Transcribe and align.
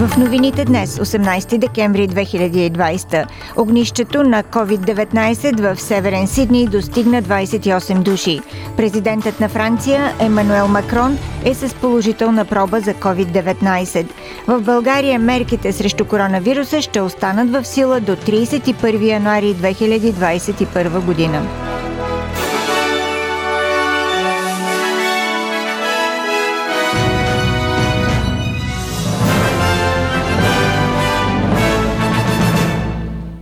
В 0.00 0.16
новините 0.18 0.64
днес, 0.64 0.98
18 0.98 1.58
декември 1.58 2.08
2020, 2.08 3.26
огнището 3.56 4.22
на 4.22 4.42
COVID-19 4.42 5.74
в 5.74 5.80
Северен 5.80 6.26
Сидни 6.26 6.66
достигна 6.66 7.22
28 7.22 8.02
души. 8.02 8.40
Президентът 8.76 9.40
на 9.40 9.48
Франция 9.48 10.14
Емануел 10.20 10.68
Макрон 10.68 11.18
е 11.44 11.54
с 11.54 11.74
положителна 11.74 12.44
проба 12.44 12.80
за 12.80 12.94
COVID-19. 12.94 14.06
В 14.46 14.60
България 14.60 15.18
мерките 15.18 15.72
срещу 15.72 16.04
коронавируса 16.04 16.82
ще 16.82 17.00
останат 17.00 17.50
в 17.50 17.64
сила 17.64 18.00
до 18.00 18.16
31 18.16 19.02
януари 19.02 19.54
2021 19.54 21.04
година. 21.04 21.69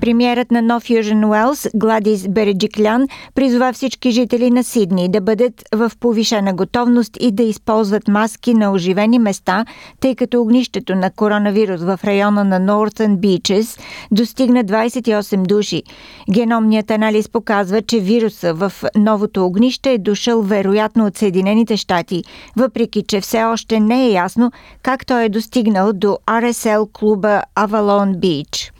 Премьерът 0.09 0.51
на 0.51 0.63
Нов 0.63 0.91
Южен 0.91 1.25
Уелс 1.25 1.69
Гладис 1.75 2.29
Береджиклян 2.29 3.07
призова 3.35 3.73
всички 3.73 4.11
жители 4.11 4.51
на 4.51 4.65
Сидни 4.65 5.09
да 5.09 5.21
бъдат 5.21 5.65
в 5.75 5.93
повишена 6.01 6.55
готовност 6.55 7.17
и 7.21 7.33
да 7.33 7.43
използват 7.43 8.09
маски 8.09 8.55
на 8.55 8.73
оживени 8.73 9.19
места, 9.19 9.65
тъй 10.01 10.15
като 10.15 10.41
огнището 10.41 10.95
на 10.95 11.11
коронавирус 11.11 11.81
в 11.81 12.01
района 12.05 12.45
на 12.45 12.61
Northern 12.61 13.17
Beaches 13.17 13.81
достигна 14.11 14.65
28 14.65 15.47
души. 15.47 15.83
Геномният 16.31 16.91
анализ 16.91 17.29
показва, 17.29 17.83
че 17.83 18.01
вируса 18.01 18.55
в 18.55 18.73
новото 18.97 19.47
огнище 19.47 19.93
е 19.93 19.99
дошъл 19.99 20.43
вероятно 20.43 21.07
от 21.07 21.17
Съединените 21.17 21.77
щати, 21.77 22.25
въпреки 22.57 23.03
че 23.03 23.21
все 23.21 23.45
още 23.45 23.81
не 23.81 24.07
е 24.07 24.11
ясно 24.11 24.53
как 24.83 25.07
той 25.07 25.25
е 25.25 25.29
достигнал 25.29 25.93
до 25.93 26.19
RSL 26.27 26.93
клуба 26.93 27.43
Avalon 27.57 28.17
Beach. 28.17 28.78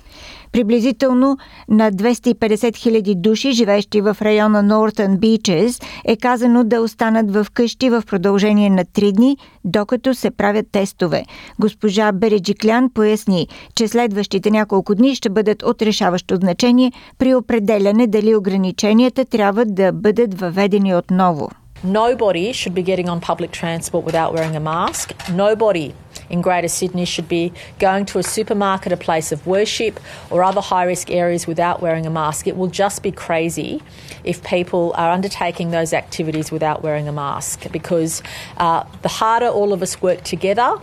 Приблизително 0.53 1.37
на 1.69 1.93
250 1.93 2.77
хиляди 2.77 3.15
души, 3.15 3.53
живещи 3.53 4.01
в 4.01 4.17
района 4.23 4.65
Northern 4.65 5.19
Beaches, 5.19 5.85
е 6.05 6.17
казано 6.17 6.65
да 6.65 6.81
останат 6.81 7.35
в 7.35 7.47
къщи 7.53 7.91
в 7.91 8.03
продължение 8.07 8.71
на 8.71 8.85
3 8.85 9.13
дни, 9.13 9.37
докато 9.65 10.15
се 10.15 10.31
правят 10.31 10.67
тестове. 10.73 11.25
Госпожа 11.61 12.13
Береджиклян 12.13 12.91
поясни, 12.95 13.49
че 13.75 13.89
следващите 13.89 14.51
няколко 14.51 14.95
дни 14.95 15.15
ще 15.15 15.29
бъдат 15.29 15.63
от 15.63 15.83
решаващо 15.83 16.37
значение 16.37 16.93
при 17.19 17.35
определяне 17.35 18.07
дали 18.07 18.37
ограниченията 18.37 19.25
трябва 19.25 19.65
да 19.65 19.93
бъдат 19.93 20.41
въведени 20.41 20.95
отново. 20.95 21.51
Nobody 21.85 22.53
should 22.53 22.75
be 22.75 22.83
getting 22.83 23.09
on 23.09 23.21
public 23.21 23.53
transport 23.53 24.05
without 24.05 24.35
wearing 24.35 24.57
a 24.57 24.61
mask. 24.61 25.15
Nobody 25.31 25.93
in 26.31 26.43
Greater 26.43 26.69
Sydney 26.69 27.05
should 27.05 27.29
be 27.29 27.53
going 27.79 28.05
to 28.07 28.19
a 28.19 28.23
supermarket, 28.23 28.93
a 28.93 28.97
place 28.97 29.33
of 29.33 29.47
worship, 29.47 29.99
or 30.31 30.43
other 30.43 30.61
high 30.61 30.85
risk 30.85 31.11
areas 31.11 31.47
without 31.47 31.81
wearing 31.81 32.07
a 32.07 32.11
mask. 32.11 32.47
It 32.47 32.57
will 32.57 32.69
just 32.69 33.03
be 33.03 33.13
crazy 33.13 33.83
if 34.25 34.45
people 34.45 34.93
are 34.97 35.11
undertaking 35.11 35.71
those 35.71 35.93
activities 35.93 36.51
without 36.51 36.83
wearing 36.83 37.09
a 37.09 37.13
mask 37.13 37.71
because 37.73 38.23
uh, 38.59 38.85
the 39.03 39.09
harder 39.09 39.49
all 39.49 39.73
of 39.73 39.83
us 39.83 40.03
work 40.03 40.23
together, 40.25 40.77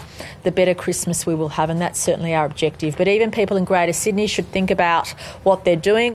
the 0.44 0.52
better 0.52 0.74
Christmas 0.74 1.26
we 1.26 1.36
will 1.36 1.50
have, 1.50 1.70
and 1.70 1.80
that's 1.80 2.00
certainly 2.00 2.34
our 2.34 2.46
objective. 2.46 2.98
But 2.98 3.08
even 3.08 3.32
people 3.32 3.58
in 3.58 3.66
Greater 3.66 3.94
Sydney 3.94 4.28
should 4.28 4.48
think 4.48 4.72
about 4.72 5.10
what 5.44 5.66
they're 5.66 5.76
doing. 5.76 6.15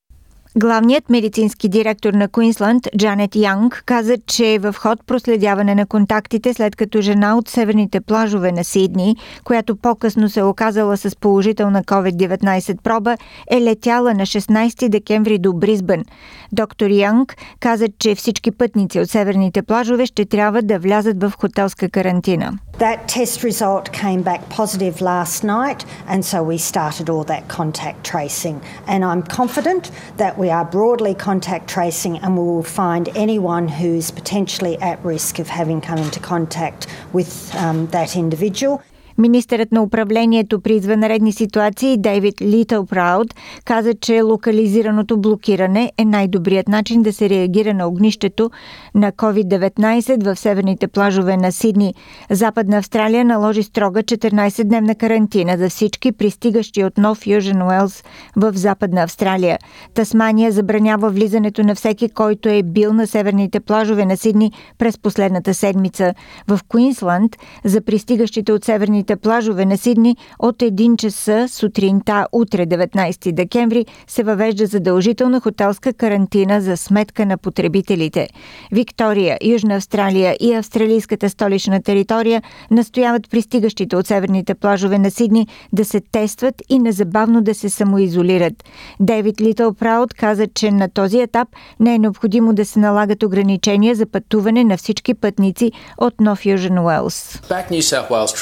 Главният 0.55 1.09
медицински 1.09 1.69
директор 1.69 2.13
на 2.13 2.27
Куинсланд, 2.27 2.87
Джанет 2.97 3.35
Янг, 3.35 3.83
каза, 3.85 4.17
че 4.27 4.53
е 4.53 4.59
в 4.59 4.75
ход 4.77 4.99
проследяване 5.07 5.75
на 5.75 5.85
контактите, 5.85 6.53
след 6.53 6.75
като 6.75 7.01
жена 7.01 7.37
от 7.37 7.49
северните 7.49 8.01
плажове 8.01 8.51
на 8.51 8.63
Сидни, 8.63 9.15
която 9.43 9.75
по-късно 9.75 10.29
се 10.29 10.39
е 10.39 10.43
оказала 10.43 10.97
с 10.97 11.15
положителна 11.15 11.83
COVID-19 11.83 12.81
проба, 12.81 13.17
е 13.51 13.61
летяла 13.61 14.13
на 14.13 14.25
16 14.25 14.89
декември 14.89 15.37
до 15.39 15.53
Бризбън. 15.53 16.03
Доктор 16.51 16.89
Янг 16.89 17.37
каза, 17.59 17.87
че 17.99 18.15
всички 18.15 18.51
пътници 18.51 18.99
от 18.99 19.09
северните 19.09 19.61
плажове 19.61 20.05
ще 20.05 20.25
трябва 20.25 20.61
да 20.61 20.79
влязат 20.79 21.23
в 21.23 21.33
хотелска 21.37 21.89
карантина. 21.89 22.51
That 22.79 22.99
test 23.07 23.35
result 23.51 23.85
came 24.03 24.23
back 24.23 24.41
positive 24.61 24.95
last 25.01 25.43
night, 25.43 25.79
and 26.11 26.21
so 26.31 26.37
we 26.51 26.57
started 26.71 27.07
all 27.11 27.25
that 27.33 27.43
contact 27.57 27.99
tracing. 28.11 28.57
And 28.87 29.01
I'm 29.09 29.21
confident 29.39 29.83
that 30.17 30.33
we 30.41 30.49
are 30.49 30.65
broadly 30.65 31.13
contact 31.13 31.69
tracing 31.69 32.17
and 32.17 32.35
we 32.35 32.43
will 32.43 32.63
find 32.63 33.15
anyone 33.15 33.67
who's 33.67 34.09
potentially 34.09 34.75
at 34.81 34.97
risk 35.05 35.37
of 35.37 35.47
having 35.47 35.79
come 35.79 35.99
into 35.99 36.19
contact 36.19 36.87
with 37.13 37.53
um, 37.57 37.85
that 37.91 38.15
individual. 38.15 38.81
Министърът 39.21 39.71
на 39.71 39.83
управлението 39.83 40.61
при 40.61 40.73
извънредни 40.73 41.31
ситуации 41.31 41.97
Дейвид 41.97 42.41
Литъл 42.41 42.85
Прауд 42.85 43.35
каза, 43.65 43.93
че 43.93 44.21
локализираното 44.21 45.17
блокиране 45.17 45.91
е 45.97 46.05
най-добрият 46.05 46.67
начин 46.67 47.01
да 47.01 47.13
се 47.13 47.29
реагира 47.29 47.73
на 47.73 47.87
огнището 47.87 48.51
на 48.95 49.11
COVID-19 49.11 50.23
в 50.23 50.39
северните 50.39 50.87
плажове 50.87 51.37
на 51.37 51.51
Сидни. 51.51 51.93
Западна 52.29 52.77
Австралия 52.77 53.25
наложи 53.25 53.63
строга 53.63 54.03
14-дневна 54.03 54.95
карантина 54.95 55.57
за 55.57 55.69
всички 55.69 56.11
пристигащи 56.11 56.83
от 56.83 56.97
Нов 56.97 57.27
Южен 57.27 57.61
Уелс 57.61 58.03
в 58.35 58.53
Западна 58.53 59.03
Австралия. 59.03 59.59
Тасмания 59.93 60.51
забранява 60.51 61.09
влизането 61.09 61.63
на 61.63 61.75
всеки, 61.75 62.09
който 62.09 62.49
е 62.49 62.63
бил 62.63 62.93
на 62.93 63.07
северните 63.07 63.59
плажове 63.59 64.05
на 64.05 64.17
Сидни 64.17 64.51
през 64.77 64.97
последната 64.97 65.53
седмица. 65.53 66.13
В 66.47 66.59
Куинсланд 66.67 67.35
за 67.65 67.81
пристигащите 67.81 68.51
от 68.51 68.65
северните 68.65 69.10
крайбрежните 69.11 69.15
плажове 69.15 69.65
на 69.65 69.77
Сидни 69.77 70.17
от 70.39 70.57
1 70.57 70.97
часа 70.97 71.47
сутринта 71.49 72.27
утре 72.31 72.65
19 72.65 73.31
декември 73.31 73.85
се 74.07 74.23
въвежда 74.23 74.65
задължителна 74.65 75.39
хотелска 75.39 75.93
карантина 75.93 76.61
за 76.61 76.77
сметка 76.77 77.25
на 77.25 77.37
потребителите. 77.37 78.27
Виктория, 78.71 79.37
Южна 79.43 79.75
Австралия 79.75 80.37
и 80.39 80.53
австралийската 80.53 81.29
столична 81.29 81.81
територия 81.81 82.41
настояват 82.71 83.29
пристигащите 83.29 83.95
от 83.95 84.07
северните 84.07 84.55
плажове 84.55 84.97
на 84.97 85.11
Сидни 85.11 85.47
да 85.73 85.85
се 85.85 86.01
тестват 86.11 86.55
и 86.69 86.79
незабавно 86.79 87.41
да 87.41 87.55
се 87.55 87.69
самоизолират. 87.69 88.53
Дейвид 88.99 89.41
Литъл 89.41 89.73
Прауд 89.73 90.13
каза, 90.13 90.47
че 90.47 90.71
на 90.71 90.89
този 90.89 91.19
етап 91.19 91.47
не 91.79 91.95
е 91.95 91.99
необходимо 91.99 92.53
да 92.53 92.65
се 92.65 92.79
налагат 92.79 93.23
ограничения 93.23 93.95
за 93.95 94.05
пътуване 94.05 94.63
на 94.63 94.77
всички 94.77 95.13
пътници 95.13 95.71
от 95.97 96.21
Нов 96.21 96.45
Южен 96.45 96.79
Уелс. 96.79 97.39
Back 97.49 97.71
New 97.71 97.81
South 97.81 98.09
Wales 98.09 98.33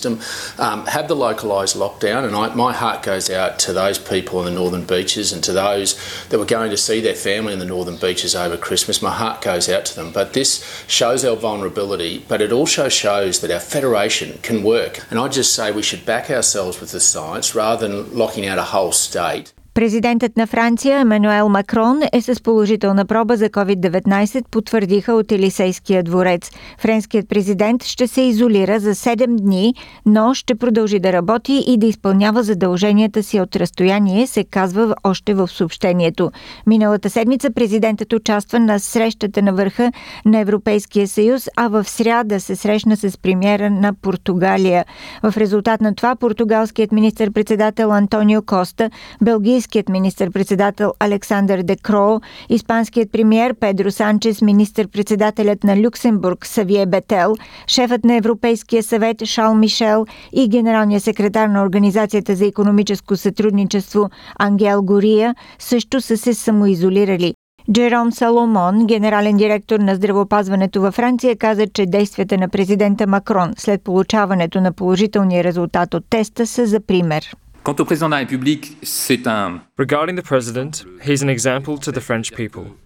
system, 0.00 0.20
um, 0.58 0.86
have 0.86 1.08
the 1.08 1.16
localised 1.16 1.76
lockdown. 1.76 2.24
And 2.24 2.34
I, 2.34 2.54
my 2.54 2.72
heart 2.72 3.02
goes 3.02 3.30
out 3.30 3.58
to 3.60 3.72
those 3.72 3.98
people 3.98 4.40
in 4.40 4.46
the 4.46 4.58
northern 4.58 4.84
beaches 4.84 5.32
and 5.32 5.42
to 5.44 5.52
those 5.52 5.98
that 6.28 6.38
were 6.38 6.44
going 6.44 6.70
to 6.70 6.76
see 6.76 7.00
their 7.00 7.14
family 7.14 7.52
in 7.52 7.58
the 7.58 7.64
northern 7.64 7.96
beaches 7.96 8.34
over 8.34 8.56
Christmas. 8.56 9.02
My 9.02 9.12
heart 9.12 9.42
goes 9.42 9.68
out 9.68 9.84
to 9.86 9.96
them. 9.96 10.12
But 10.12 10.32
this 10.32 10.64
shows 10.86 11.24
our 11.24 11.36
vulnerability, 11.36 12.24
but 12.28 12.40
it 12.40 12.52
also 12.52 12.88
shows 12.88 13.40
that 13.40 13.50
our 13.50 13.60
federation 13.60 14.38
can 14.42 14.62
work. 14.62 15.04
And 15.10 15.18
I 15.18 15.28
just 15.28 15.54
say 15.54 15.70
we 15.70 15.82
should 15.82 16.06
back 16.06 16.30
ourselves 16.30 16.80
with 16.80 16.92
the 16.92 17.00
science 17.00 17.54
rather 17.54 17.86
than 17.86 18.16
locking 18.16 18.46
out 18.46 18.58
a 18.58 18.64
whole 18.64 18.92
state. 18.92 19.52
Президентът 19.80 20.36
на 20.36 20.46
Франция 20.46 21.00
Емануел 21.00 21.48
Макрон 21.48 22.00
е 22.12 22.20
с 22.20 22.42
положителна 22.42 23.04
проба 23.04 23.36
за 23.36 23.48
COVID-19, 23.48 24.44
потвърдиха 24.50 25.12
от 25.12 25.32
Елисейския 25.32 26.02
дворец. 26.02 26.50
Френският 26.78 27.28
президент 27.28 27.84
ще 27.84 28.06
се 28.06 28.20
изолира 28.20 28.80
за 28.80 28.94
7 28.94 29.36
дни, 29.36 29.74
но 30.06 30.34
ще 30.34 30.54
продължи 30.54 30.98
да 30.98 31.12
работи 31.12 31.64
и 31.66 31.78
да 31.78 31.86
изпълнява 31.86 32.42
задълженията 32.42 33.22
си 33.22 33.40
от 33.40 33.56
разстояние, 33.56 34.26
се 34.26 34.44
казва 34.44 34.94
още 35.04 35.34
в 35.34 35.48
съобщението. 35.48 36.30
Миналата 36.66 37.10
седмица 37.10 37.50
президентът 37.50 38.12
участва 38.12 38.60
на 38.60 38.78
срещата 38.78 39.42
на 39.42 39.52
върха 39.52 39.92
на 40.24 40.38
Европейския 40.38 41.08
съюз, 41.08 41.48
а 41.56 41.68
в 41.68 41.84
сряда 41.84 42.40
се 42.40 42.56
срещна 42.56 42.96
с 42.96 43.18
премьера 43.18 43.70
на 43.70 43.94
Португалия. 43.94 44.84
В 45.22 45.36
резултат 45.36 45.80
на 45.80 45.94
това 45.94 46.16
португалският 46.16 46.92
министр-председател 46.92 47.92
Антонио 47.92 48.42
Коста, 48.42 48.90
белгийски 49.22 49.69
белгийският 49.70 49.88
министр-председател 49.88 50.92
Александър 51.00 51.62
Декро, 51.62 52.20
испанският 52.48 53.12
премьер 53.12 53.54
Педро 53.54 53.90
Санчес, 53.90 54.42
министр-председателят 54.42 55.64
на 55.64 55.76
Люксембург 55.76 56.46
Савие 56.46 56.86
Бетел, 56.86 57.34
шефът 57.66 58.04
на 58.04 58.16
Европейския 58.16 58.82
съвет 58.82 59.24
Шал 59.24 59.54
Мишел 59.54 60.06
и 60.32 60.48
генералният 60.48 61.02
секретар 61.02 61.48
на 61.48 61.62
Организацията 61.62 62.34
за 62.34 62.46
економическо 62.46 63.16
сътрудничество 63.16 64.10
Ангел 64.38 64.82
Гория 64.82 65.34
също 65.58 66.00
са 66.00 66.16
се 66.16 66.34
самоизолирали. 66.34 67.34
Джером 67.72 68.12
Саломон, 68.12 68.86
генерален 68.86 69.36
директор 69.36 69.80
на 69.80 69.94
здравопазването 69.94 70.80
във 70.80 70.94
Франция, 70.94 71.36
каза, 71.36 71.66
че 71.66 71.86
действията 71.86 72.38
на 72.38 72.48
президента 72.48 73.06
Макрон 73.06 73.52
след 73.58 73.82
получаването 73.82 74.60
на 74.60 74.72
положителния 74.72 75.44
резултат 75.44 75.94
от 75.94 76.04
теста 76.10 76.46
са 76.46 76.66
за 76.66 76.80
пример. 76.80 77.36
Quant 77.62 77.78
au 77.78 77.84
président 77.84 78.08
de 78.08 78.12
la 78.12 78.20
République, 78.20 78.78
c'est 78.82 79.26
un... 79.26 79.60
Regarding 79.78 80.16
the 80.16 80.22
president, 80.22 80.84
he's 81.04 81.22
an 81.22 81.28
example 81.28 81.76
to 81.78 81.92
the 81.92 82.00
French 82.00 82.32
people. 82.32 82.76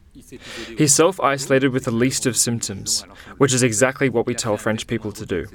He 0.77 0.89
self 0.89 1.21
isolated 1.21 1.73
with 1.73 1.85
the 1.85 1.93
least 1.93 2.27
of 2.27 2.37
symptoms, 2.37 3.05
which 3.39 3.55
is 3.55 3.63
exactly 3.63 4.09
what 4.09 4.27
we 4.27 4.35
tell 4.35 4.57
French 4.57 4.87
people 4.87 5.13
to 5.13 5.25
do. 5.25 5.47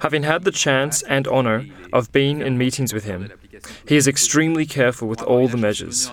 Having 0.00 0.24
had 0.24 0.44
the 0.44 0.52
chance 0.52 1.02
and 1.02 1.26
honour 1.26 1.66
of 1.92 2.12
being 2.12 2.40
in 2.40 2.58
meetings 2.58 2.92
with 2.92 3.04
him, 3.04 3.32
he 3.86 3.96
is 3.96 4.06
extremely 4.06 4.66
careful 4.66 5.08
with 5.08 5.22
all 5.22 5.48
the 5.48 5.56
measures. 5.56 6.10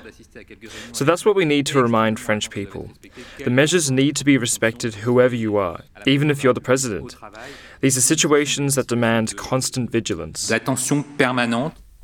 So 0.94 1.04
that's 1.04 1.26
what 1.26 1.36
we 1.36 1.46
need 1.46 1.66
to 1.68 1.82
remind 1.82 2.20
French 2.20 2.50
people. 2.50 2.90
The 3.38 3.50
measures 3.50 3.92
need 3.92 4.16
to 4.16 4.26
be 4.26 4.38
respected 4.38 4.96
whoever 4.96 5.36
you 5.36 5.58
are, 5.58 5.82
even 6.06 6.32
if 6.32 6.44
you're 6.44 6.54
the 6.54 6.62
president. 6.62 7.16
These 7.82 7.98
are 7.98 8.02
situations 8.02 8.76
that 8.76 8.88
demand 8.88 9.36
constant 9.38 9.92
vigilance. 9.92 10.48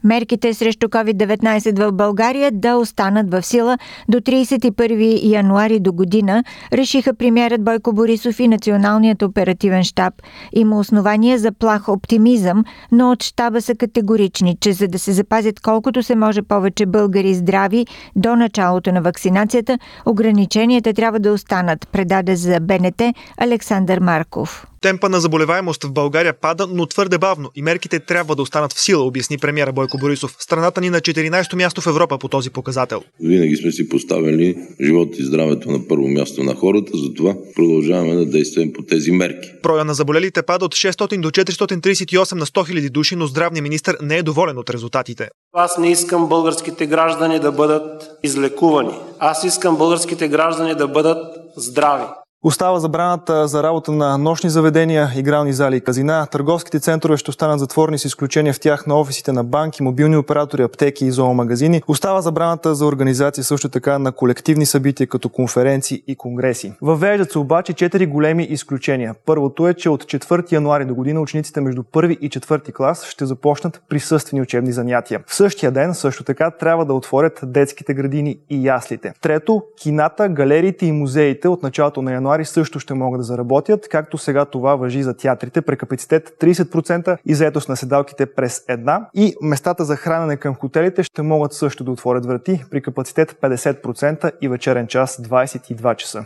Мерките 0.03 0.53
срещу 0.53 0.87
COVID-19 0.87 1.79
в 1.79 1.91
България 1.91 2.51
да 2.51 2.75
останат 2.75 3.31
в 3.31 3.43
сила 3.43 3.77
до 4.09 4.17
31 4.17 5.19
януари 5.23 5.79
до 5.79 5.93
година, 5.93 6.43
решиха 6.73 7.13
премьерът 7.13 7.63
Бойко 7.63 7.93
Борисов 7.93 8.39
и 8.39 8.47
Националният 8.47 9.21
оперативен 9.21 9.83
штаб. 9.83 10.13
Има 10.53 10.79
основания 10.79 11.39
за 11.39 11.51
плах 11.51 11.89
оптимизъм, 11.89 12.63
но 12.91 13.11
от 13.11 13.23
штаба 13.23 13.61
са 13.61 13.75
категорични, 13.75 14.57
че 14.61 14.73
за 14.73 14.87
да 14.87 14.99
се 14.99 15.11
запазят 15.11 15.59
колкото 15.59 16.03
се 16.03 16.15
може 16.15 16.41
повече 16.41 16.85
българи 16.85 17.33
здрави 17.33 17.85
до 18.15 18.35
началото 18.35 18.91
на 18.91 19.01
вакцинацията, 19.01 19.79
ограниченията 20.05 20.93
трябва 20.93 21.19
да 21.19 21.31
останат, 21.33 21.87
предаде 21.91 22.35
за 22.35 22.59
БНТ 22.59 23.01
Александър 23.37 23.99
Марков. 23.99 24.67
Темпа 24.87 25.09
на 25.09 25.19
заболеваемост 25.19 25.83
в 25.83 25.91
България 25.91 26.33
пада, 26.33 26.67
но 26.67 26.85
твърде 26.85 27.17
бавно 27.17 27.49
и 27.55 27.61
мерките 27.61 27.99
трябва 27.99 28.35
да 28.35 28.41
останат 28.41 28.73
в 28.73 28.81
сила, 28.81 29.03
обясни 29.03 29.37
премьера 29.37 29.71
Бойко 29.71 29.97
Борисов. 29.97 30.35
Страната 30.39 30.81
ни 30.81 30.89
на 30.89 30.99
14-то 30.99 31.55
място 31.55 31.81
в 31.81 31.87
Европа 31.87 32.17
по 32.17 32.27
този 32.27 32.49
показател. 32.49 33.03
Винаги 33.19 33.55
сме 33.55 33.71
си 33.71 33.89
поставили 33.89 34.55
живота 34.81 35.17
и 35.19 35.23
здравето 35.23 35.71
на 35.71 35.87
първо 35.87 36.07
място 36.07 36.43
на 36.43 36.55
хората, 36.55 36.91
затова 36.93 37.35
продължаваме 37.55 38.15
да 38.15 38.25
действаме 38.25 38.73
по 38.73 38.83
тези 38.83 39.11
мерки. 39.11 39.49
Броя 39.63 39.85
на 39.85 39.93
заболелите 39.93 40.41
пада 40.41 40.65
от 40.65 40.75
600 40.75 41.21
до 41.21 41.31
438 41.31 42.35
на 42.35 42.45
100 42.45 42.51
000 42.51 42.89
души, 42.89 43.15
но 43.15 43.27
здравният 43.27 43.63
министр 43.63 43.95
не 44.01 44.17
е 44.17 44.23
доволен 44.23 44.57
от 44.57 44.69
резултатите. 44.69 45.29
Аз 45.53 45.77
не 45.77 45.91
искам 45.91 46.29
българските 46.29 46.85
граждани 46.85 47.39
да 47.39 47.51
бъдат 47.51 48.09
излекувани. 48.23 48.93
Аз 49.19 49.43
искам 49.43 49.77
българските 49.77 50.27
граждани 50.27 50.75
да 50.75 50.87
бъдат 50.87 51.35
здрави. 51.57 52.05
Остава 52.43 52.79
забраната 52.79 53.47
за 53.47 53.63
работа 53.63 53.91
на 53.91 54.17
нощни 54.17 54.49
заведения, 54.49 55.11
игрални 55.15 55.53
зали 55.53 55.75
и 55.75 55.81
казина. 55.81 56.27
Търговските 56.31 56.79
центрове 56.79 57.17
ще 57.17 57.29
останат 57.29 57.59
затворени 57.59 57.97
с 57.97 58.05
изключение 58.05 58.53
в 58.53 58.59
тях 58.59 58.87
на 58.87 58.99
офисите 58.99 59.31
на 59.31 59.43
банки, 59.43 59.83
мобилни 59.83 60.17
оператори, 60.17 60.63
аптеки 60.63 61.05
и 61.05 61.11
зоомагазини. 61.11 61.81
Остава 61.87 62.21
забраната 62.21 62.75
за 62.75 62.85
организация 62.85 63.43
също 63.43 63.69
така 63.69 63.99
на 63.99 64.11
колективни 64.11 64.65
събития 64.65 65.07
като 65.07 65.29
конференции 65.29 66.03
и 66.07 66.15
конгреси. 66.15 66.73
Въвеждат 66.81 67.31
се 67.31 67.39
обаче 67.39 67.73
четири 67.73 68.05
големи 68.05 68.43
изключения. 68.43 69.15
Първото 69.25 69.67
е, 69.67 69.73
че 69.73 69.89
от 69.89 70.03
4 70.03 70.51
януари 70.51 70.85
до 70.85 70.95
година 70.95 71.21
учениците 71.21 71.61
между 71.61 71.83
първи 71.83 72.17
и 72.21 72.29
четвърти 72.29 72.71
клас 72.71 73.05
ще 73.05 73.25
започнат 73.25 73.81
присъствени 73.89 74.41
учебни 74.41 74.71
занятия. 74.71 75.23
В 75.27 75.35
същия 75.35 75.71
ден 75.71 75.93
също 75.93 76.23
така 76.23 76.51
трябва 76.51 76.85
да 76.85 76.93
отворят 76.93 77.39
детските 77.43 77.93
градини 77.93 78.37
и 78.49 78.67
яслите. 78.67 79.13
Трето, 79.21 79.63
кината, 79.81 80.29
галериите 80.29 80.85
и 80.85 80.91
музеите 80.91 81.47
от 81.47 81.63
началото 81.63 82.01
на 82.01 82.11
януари 82.11 82.26
януари 82.27 82.45
също 82.45 82.79
ще 82.79 82.93
могат 82.93 83.19
да 83.19 83.23
заработят, 83.23 83.89
както 83.89 84.17
сега 84.17 84.45
това 84.45 84.75
въжи 84.75 85.03
за 85.03 85.13
театрите 85.13 85.61
при 85.61 85.77
капацитет 85.77 86.29
30% 86.41 87.17
и 87.25 87.35
заетост 87.35 87.69
на 87.69 87.77
седалките 87.77 88.25
през 88.25 88.65
една. 88.67 89.09
И 89.13 89.35
местата 89.41 89.85
за 89.85 89.95
хранене 89.95 90.37
към 90.37 90.55
хотелите 90.55 91.03
ще 91.03 91.21
могат 91.21 91.53
също 91.53 91.83
да 91.83 91.91
отворят 91.91 92.25
врати 92.25 92.63
при 92.71 92.81
капацитет 92.81 93.37
50% 93.41 94.31
и 94.41 94.49
вечерен 94.49 94.87
час 94.87 95.17
22 95.17 95.95
часа. 95.95 96.25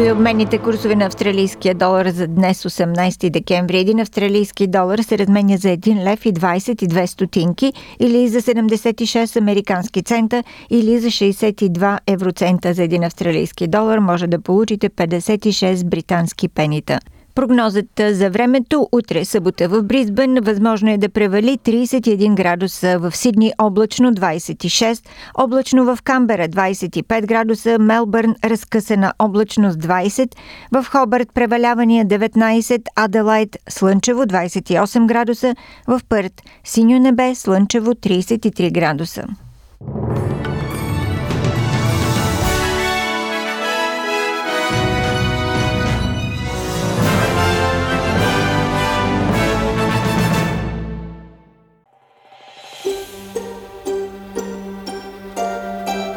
Ето 0.00 0.08
и 0.08 0.12
обменните 0.12 0.58
курсове 0.58 0.96
на 0.96 1.06
австралийския 1.06 1.74
долар 1.74 2.08
за 2.08 2.26
днес 2.26 2.62
18 2.62 3.30
декември. 3.30 3.78
Един 3.78 4.00
австралийски 4.00 4.66
долар 4.66 4.98
се 4.98 5.18
разменя 5.18 5.56
за 5.56 5.68
1 5.68 6.04
лев 6.04 6.26
и 6.26 6.32
22 6.32 7.06
стотинки 7.06 7.72
или 8.00 8.28
за 8.28 8.42
76 8.42 9.36
американски 9.36 10.02
цента 10.02 10.44
или 10.70 10.98
за 10.98 11.08
62 11.08 11.98
евроцента 12.06 12.74
за 12.74 12.82
един 12.82 13.04
австралийски 13.04 13.68
долар 13.68 13.98
може 13.98 14.26
да 14.26 14.40
получите 14.40 14.90
56 14.90 15.84
британски 15.84 16.48
пенита. 16.48 17.00
Прогнозата 17.34 18.14
за 18.14 18.30
времето 18.30 18.88
утре 18.92 19.24
събота 19.24 19.68
в 19.68 19.82
Бризбен 19.82 20.38
възможно 20.42 20.90
е 20.90 20.98
да 20.98 21.08
превали 21.08 21.58
31 21.58 22.34
градуса, 22.34 22.98
в 22.98 23.16
Сидни 23.16 23.52
облачно 23.58 24.12
26, 24.12 25.06
облачно 25.34 25.84
в 25.84 25.98
Камбера 26.04 26.48
25 26.48 27.26
градуса, 27.26 27.78
Мелбърн 27.78 28.34
разкъсана 28.44 29.12
облачност 29.18 29.78
20, 29.78 30.34
в 30.72 30.86
Хобърт 30.90 31.28
превалявания 31.34 32.06
19, 32.06 32.82
Аделайт 32.96 33.56
слънчево 33.68 34.22
28 34.22 35.06
градуса, 35.06 35.54
в 35.86 36.00
Пърт 36.08 36.42
синьо 36.64 36.98
небе 36.98 37.34
слънчево 37.34 37.90
33 37.90 38.72
градуса. 38.72 39.24